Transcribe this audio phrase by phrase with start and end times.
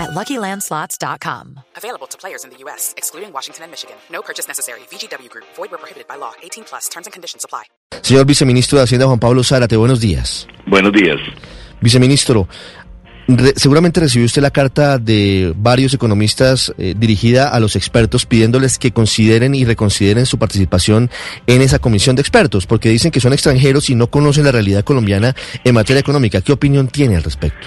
[0.00, 1.60] at LuckyLandSlots.com.
[1.76, 3.96] Available to players in the U.S., excluding Washington and Michigan.
[4.10, 4.80] No purchase necessary.
[4.90, 5.44] VGW Group.
[5.56, 6.32] Void where prohibited by law.
[6.42, 6.88] 18 plus.
[6.88, 7.64] Terms and conditions apply.
[8.02, 10.46] Señor Viceministro de Hacienda Juan Pablo Zárate, buenos días.
[10.66, 11.18] Buenos días.
[11.82, 12.48] Viceministro,
[13.28, 18.78] re- seguramente recibió usted la carta de varios economistas eh, dirigida a los expertos pidiéndoles
[18.78, 21.10] que consideren y reconsideren su participación
[21.46, 24.84] en esa comisión de expertos, porque dicen que son extranjeros y no conocen la realidad
[24.84, 26.40] colombiana en materia económica.
[26.40, 27.66] ¿Qué opinión tiene al respecto?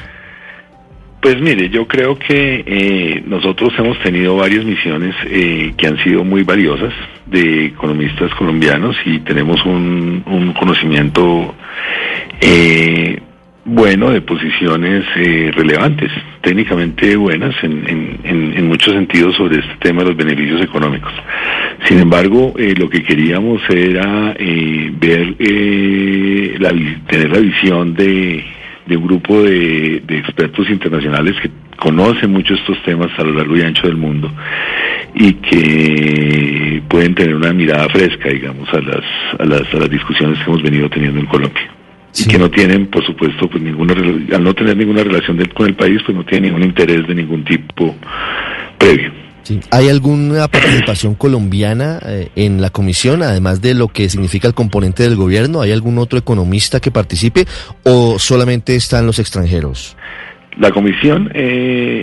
[1.23, 6.26] Pues mire, yo creo que eh, nosotros hemos tenido varias misiones eh, que han sido
[6.26, 6.94] muy valiosas
[7.27, 10.22] de economistas colombianos y tenemos un,
[10.59, 11.55] conocimiento
[12.41, 13.17] eh,
[13.64, 20.09] bueno de posiciones eh, relevantes, técnicamente buenas en, en- muchos sentidos sobre este tema de
[20.09, 21.14] los beneficios económicos.
[21.88, 25.36] Sin embargo, eh, lo que queríamos era eh, ver,
[26.59, 26.69] la,
[27.08, 28.44] tener la visión de,
[28.86, 33.56] de un grupo de, de expertos internacionales que conocen mucho estos temas a lo largo
[33.58, 34.31] y ancho del mundo
[35.16, 39.03] y que pueden tener una mirada fresca, digamos, a las,
[39.40, 41.64] a las, a las discusiones que hemos venido teniendo en Colombia.
[42.12, 42.25] Sí.
[42.28, 45.68] Y que no tienen, por supuesto, pues ninguna, al no tener ninguna relación del- con
[45.68, 47.95] el país, pues no tienen ningún interés de ningún tipo
[48.78, 49.12] previo.
[49.44, 49.59] Sí.
[49.72, 55.03] ¿Hay alguna participación colombiana eh, en la comisión, además de lo que significa el componente
[55.03, 55.61] del gobierno?
[55.61, 57.45] ¿Hay algún otro economista que participe
[57.83, 59.95] o solamente están los extranjeros?
[60.58, 62.02] La comisión, eh,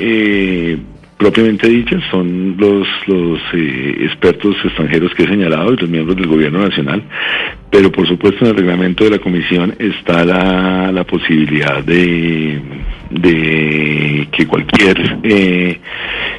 [0.72, 0.78] eh,
[1.20, 6.26] propiamente dicha, son los, los eh, expertos extranjeros que he señalado y los miembros del
[6.26, 7.02] gobierno nacional,
[7.70, 12.60] pero por supuesto en el reglamento de la comisión está la, la posibilidad de,
[13.10, 15.78] de que cualquier eh,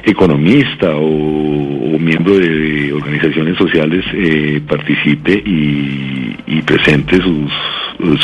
[0.04, 7.52] economista o, o miembro de organizaciones sociales eh, participe y, y presente sus,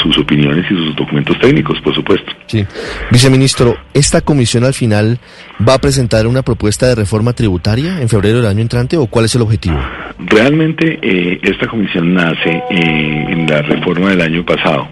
[0.02, 2.32] sus opiniones y sus documentos técnicos, por supuesto.
[2.46, 2.64] Sí.
[3.10, 5.18] Viceministro, ¿esta comisión al final
[5.66, 9.26] va a presentar una propuesta de reforma tributaria en febrero del año entrante o cuál
[9.26, 9.78] es el objetivo?
[10.18, 14.88] Realmente eh, esta comisión nace eh, en la reforma del año pasado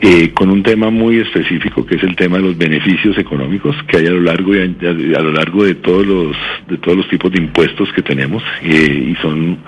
[0.00, 3.98] eh, con un tema muy específico que es el tema de los beneficios económicos que
[3.98, 6.36] hay a lo largo y a, a lo largo de todos los
[6.68, 9.58] de todos los tipos de impuestos que tenemos eh, y son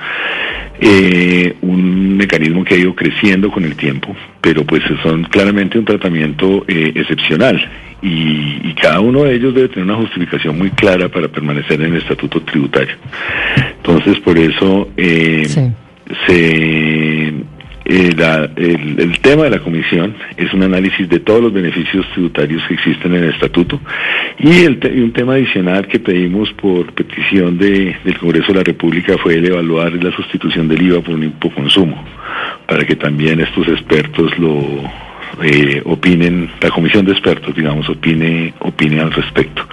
[0.81, 5.85] eh, un mecanismo que ha ido creciendo con el tiempo, pero pues son claramente un
[5.87, 7.57] tratamiento eh, excepcional
[8.03, 11.95] y, y cada uno de ellos debe tener una justificación muy clara para permanecer en
[11.95, 12.95] el estatuto tributario.
[13.79, 15.63] Entonces, por eso eh, Sí.
[16.27, 16.37] se
[17.89, 22.63] eh, la- el, tema de la comisión es un análisis de todos los beneficios tributarios
[22.67, 23.81] que existen en el estatuto
[24.39, 29.17] y, el un tema adicional que pedimos por petición de- del Congreso de la República
[29.19, 32.05] fue el evaluar la sustitución del IVA por un hipoconsumo
[32.67, 34.83] para que también estos expertos lo
[35.43, 39.67] eh, opinen, la comisión de expertos, digamos, opine, opine al respecto.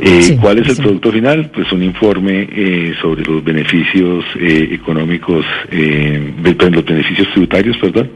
[0.00, 0.82] Eh, Sí, ¿Cuál es el sí.
[0.82, 1.50] producto final?
[1.54, 8.10] Pues un informe eh, sobre los beneficios eh, económicos, eh, los beneficios tributarios, perdón,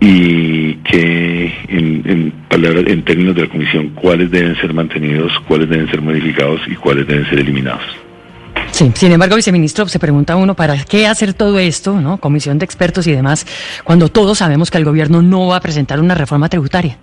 [0.00, 5.68] y que en, en palabras, en términos de la comisión, cuáles deben ser mantenidos, cuáles
[5.70, 7.82] deben ser modificados y cuáles deben ser eliminados.
[8.70, 12.18] Sí, sin embargo, viceministro, se pregunta uno, ¿para qué hacer todo esto, no?
[12.18, 13.46] Comisión de expertos y demás,
[13.82, 16.98] cuando todos sabemos que el gobierno no va a presentar una reforma tributaria.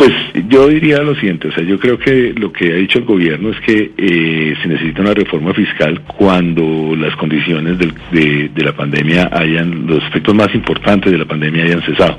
[0.00, 3.04] Pues yo diría lo siguiente, o sea, yo creo que lo que ha dicho el
[3.04, 8.72] gobierno es que eh, se necesita una reforma fiscal cuando las condiciones del- de, la
[8.72, 12.18] pandemia hayan, los efectos más importantes de la pandemia hayan cesado.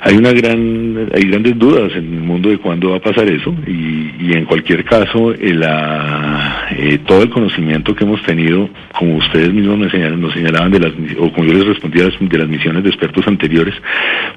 [0.00, 3.54] Hay una gran, hay grandes dudas en el mundo de cuándo va a pasar eso
[3.66, 9.16] y, y en cualquier caso eh, la, eh, todo el conocimiento que hemos tenido, como
[9.16, 12.48] ustedes mismos me señalan, nos señalaban de las, o como yo les respondía de las
[12.48, 13.74] misiones de expertos anteriores,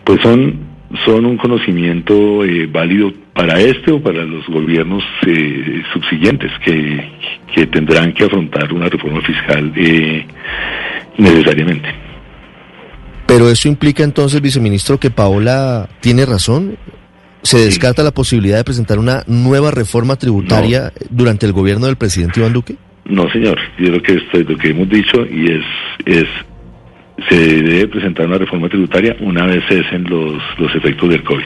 [0.05, 6.51] pues son son un conocimiento eh, válido para este o para los gobiernos eh, subsiguientes
[6.65, 7.09] que,
[7.53, 10.25] que tendrán que afrontar una reforma fiscal eh,
[11.17, 11.89] necesariamente.
[13.27, 16.77] Pero eso implica entonces, viceministro, que Paola tiene razón.
[17.43, 22.39] ¿Se descarta la posibilidad de presentar una nueva reforma tributaria durante el gobierno del presidente
[22.39, 22.75] Iván Duque?
[23.05, 23.57] No, señor.
[23.77, 25.63] Yo lo que estoy, lo que hemos dicho y es
[26.05, 26.27] es
[27.27, 31.45] se debe presentar una reforma tributaria una vez cesen los los efectos del COVID.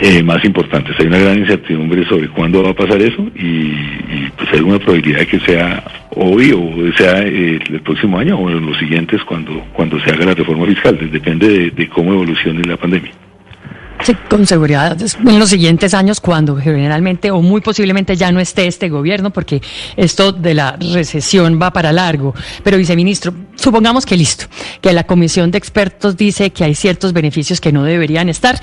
[0.00, 0.98] eh, más importantes.
[0.98, 3.72] Hay una gran incertidumbre sobre cuándo va a pasar eso y,
[4.36, 5.84] pues hay una probabilidad de que sea
[6.16, 10.26] hoy o sea eh, el próximo año o en los siguientes cuando, cuando se haga
[10.26, 10.98] la reforma fiscal.
[11.12, 13.12] Depende de cómo evolucione la pandemia.
[14.02, 18.66] Sí, con seguridad en los siguientes años, cuando generalmente o muy posiblemente ya no esté
[18.66, 19.60] este gobierno, porque
[19.94, 22.34] esto de la recesión va para largo.
[22.64, 24.46] Pero, viceministro, supongamos que listo,
[24.80, 28.58] que la comisión de expertos dice que hay ciertos beneficios que no deberían estar,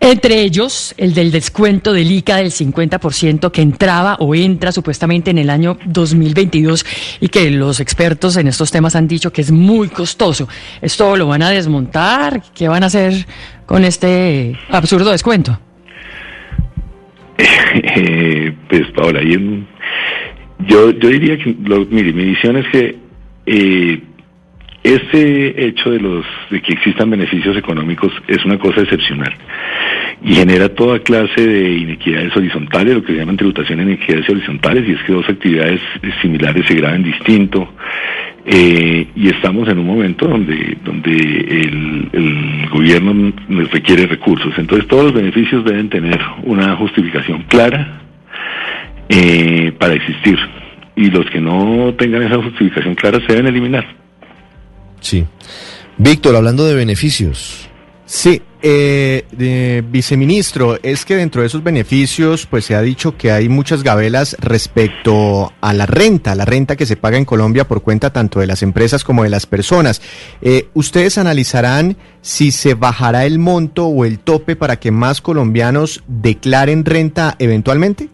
[0.00, 5.38] entre ellos el del descuento del ICA del 50% que entraba o entra supuestamente en
[5.38, 6.84] el año 2022
[7.20, 10.48] y que los expertos en estos temas han dicho que es muy costoso.
[10.82, 12.42] ¿Esto lo van a desmontar?
[12.52, 13.24] ¿Qué van a hacer?
[13.66, 15.58] Con este absurdo descuento?
[17.76, 21.56] Eh, pues Paola, yo, yo diría que,
[21.90, 22.96] mire, mi visión es que
[23.46, 24.00] eh,
[24.84, 29.34] este hecho de los de que existan beneficios económicos es una cosa excepcional
[30.22, 34.88] y genera toda clase de inequidades horizontales, lo que se llaman tributación en inequidades horizontales,
[34.88, 35.80] y es que dos actividades
[36.22, 37.68] similares se graben distinto.
[38.46, 40.73] Eh, y estamos en un momento donde,
[41.04, 43.32] donde el, el gobierno
[43.70, 44.52] requiere recursos.
[44.56, 48.00] Entonces todos los beneficios deben tener una justificación clara
[49.08, 50.38] eh, para existir.
[50.96, 53.84] Y los que no tengan esa justificación clara se deben eliminar.
[55.00, 55.24] Sí.
[55.98, 57.68] Víctor, hablando de beneficios.
[58.06, 63.50] Sí, eh, viceministro, es que dentro de esos beneficios, pues se ha dicho que hay
[63.50, 68.10] muchas gabelas respecto a la renta, la renta que se paga en Colombia por cuenta
[68.10, 70.00] tanto de las empresas como de las personas.
[70.40, 76.02] Eh, ¿Ustedes analizarán si se bajará el monto o el tope para que más colombianos
[76.06, 78.08] declaren renta eventualmente?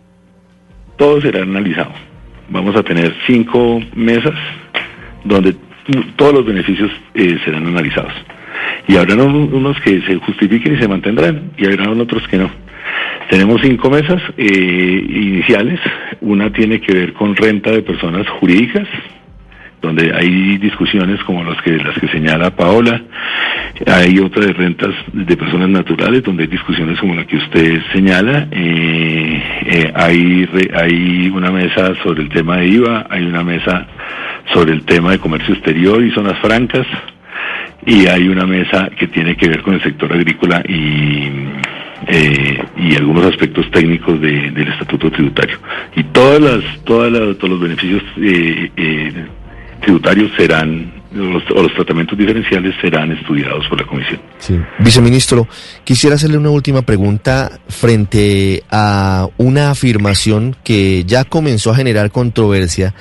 [0.96, 1.92] Todo será analizado.
[2.48, 4.34] Vamos a tener cinco mesas
[5.24, 5.54] donde
[6.16, 8.12] todos los beneficios eh, serán analizados.
[8.90, 12.50] Y habrá unos que se justifiquen y se mantendrán, y habrá otros que no.
[13.28, 15.78] Tenemos cinco mesas eh, iniciales.
[16.20, 18.88] Una tiene que ver con renta de personas jurídicas,
[19.80, 23.00] donde hay discusiones como las que las que señala Paola.
[23.86, 28.48] Hay otra de rentas de personas naturales, donde hay discusiones como la que usted señala.
[28.50, 33.86] Eh, eh, hay hay una mesa sobre el tema de IVA, hay una mesa
[34.52, 36.88] sobre el tema de comercio exterior y zonas francas
[37.86, 41.28] y hay una mesa que tiene que ver con el sector agrícola y,
[42.06, 45.58] eh, y algunos aspectos técnicos del estatuto tributario.
[45.96, 49.26] Y todas las, todas las, todos los beneficios eh, eh,
[49.80, 54.20] tributarios serán los, o los tratamientos diferenciales serán estudiados por la comisión.
[54.38, 54.58] Sí.
[54.78, 55.48] Viceministro,
[55.84, 62.94] quisiera hacerle una última pregunta frente a una afirmación que ya comenzó a generar controversia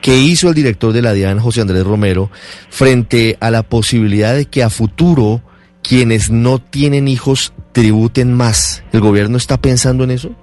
[0.00, 2.30] que hizo el director de la DIAN, José Andrés Romero,
[2.68, 5.42] frente a la posibilidad de que a futuro
[5.82, 8.84] quienes no tienen hijos tributen más.
[8.92, 10.34] ¿El gobierno está pensando en eso?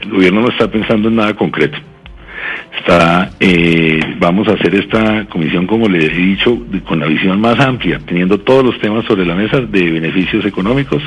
[0.00, 1.78] El gobierno no está pensando en nada concreto
[2.80, 7.58] está eh, vamos a hacer esta comisión como le he dicho con la visión más
[7.60, 11.02] amplia teniendo todos los temas sobre la mesa de beneficios económicos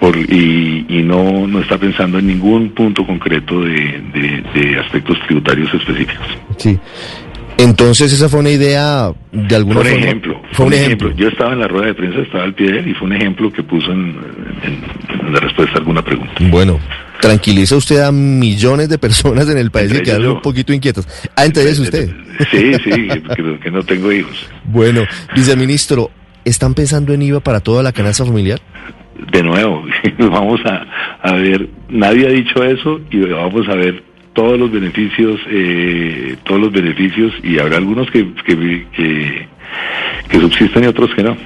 [0.00, 4.00] por, y, no, no está pensando en ningún punto concreto de,
[4.54, 6.26] de, aspectos tributarios específicos.
[6.56, 6.78] Sí
[7.58, 11.12] entonces esa fue una idea de alguna fue un ejemplo fue un ejemplo.
[11.14, 13.14] yo estaba en la rueda de prensa estaba al pie de él y fue un
[13.14, 14.16] ejemplo que puso en,
[14.62, 16.80] en la respuesta a alguna pregunta bueno
[17.20, 21.06] tranquiliza usted a millones de personas en el país que quedan un poquito inquietos.
[21.36, 22.10] Ah, entre usted.
[22.50, 23.08] Sí, sí,
[23.62, 24.48] que, no tengo hijos.
[24.64, 25.04] Bueno,
[25.34, 26.10] viceministro,
[26.44, 28.60] ¿están pensando en IVA para toda la canasta familiar?
[29.32, 29.84] De nuevo,
[30.18, 34.02] vamos a, ver, nadie ha dicho eso y vamos a ver
[34.38, 39.48] todos los beneficios, eh, todos los beneficios y habrá algunos que, que, que,
[40.28, 41.36] que subsisten y otros que no.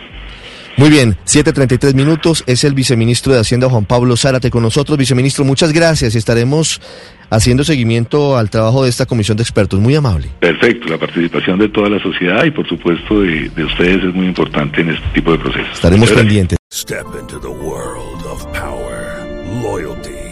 [0.76, 2.44] Muy bien, 7.33 minutos.
[2.46, 4.98] Es el viceministro de Hacienda, Juan Pablo Zárate, con nosotros.
[4.98, 6.82] Viceministro, muchas gracias y estaremos
[7.30, 9.80] haciendo seguimiento al trabajo de esta comisión de expertos.
[9.80, 10.28] Muy amable.
[10.40, 14.26] Perfecto, la participación de toda la sociedad y, por supuesto, de, de ustedes es muy
[14.26, 15.72] importante en este tipo de procesos.
[15.72, 16.58] Estaremos pendientes.
[16.70, 19.26] Step into the world of power,
[19.62, 20.31] loyalty,